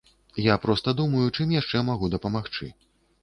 Я 0.43 0.55
проста 0.63 0.93
думаю, 1.01 1.21
чым 1.37 1.53
яшчэ 1.57 1.83
магу 1.91 2.11
дапамагчы. 2.17 2.73